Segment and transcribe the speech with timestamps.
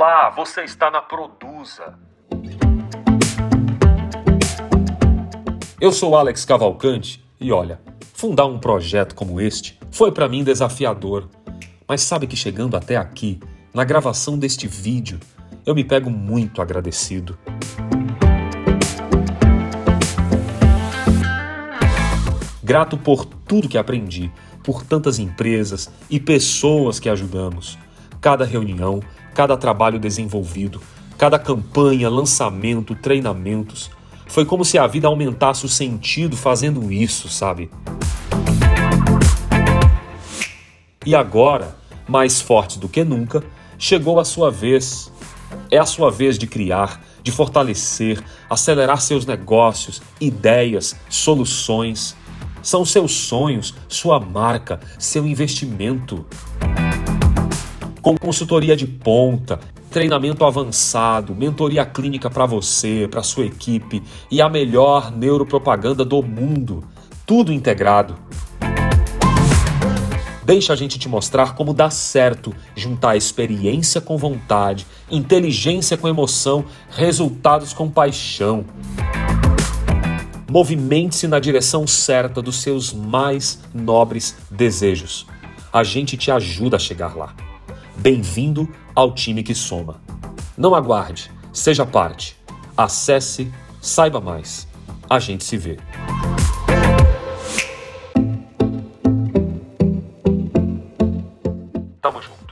[0.00, 1.98] Olá, você está na Produza.
[5.80, 7.80] Eu sou Alex Cavalcante e olha,
[8.14, 11.28] fundar um projeto como este foi para mim desafiador.
[11.88, 13.40] Mas sabe que chegando até aqui,
[13.74, 15.18] na gravação deste vídeo,
[15.66, 17.36] eu me pego muito agradecido.
[22.62, 24.30] Grato por tudo que aprendi,
[24.62, 27.76] por tantas empresas e pessoas que ajudamos.
[28.20, 29.00] Cada reunião,
[29.34, 30.80] cada trabalho desenvolvido,
[31.16, 33.90] cada campanha, lançamento, treinamentos.
[34.26, 37.70] Foi como se a vida aumentasse o sentido fazendo isso, sabe?
[41.06, 41.74] E agora,
[42.06, 43.42] mais forte do que nunca,
[43.78, 45.10] chegou a sua vez.
[45.70, 52.14] É a sua vez de criar, de fortalecer, acelerar seus negócios, ideias, soluções.
[52.62, 56.26] São seus sonhos, sua marca, seu investimento
[58.08, 64.48] com consultoria de ponta, treinamento avançado, mentoria clínica para você, para sua equipe e a
[64.48, 66.82] melhor neuropropaganda do mundo.
[67.26, 68.16] Tudo integrado.
[70.42, 76.64] Deixa a gente te mostrar como dá certo juntar experiência com vontade, inteligência com emoção,
[76.88, 78.64] resultados com paixão.
[80.50, 85.26] Movimente-se na direção certa dos seus mais nobres desejos.
[85.70, 87.47] A gente te ajuda a chegar lá.
[88.00, 90.00] Bem-vindo ao time que soma.
[90.56, 92.36] Não aguarde, seja parte.
[92.76, 94.68] Acesse, saiba mais.
[95.10, 95.78] A gente se vê.
[102.00, 102.47] Tamo junto.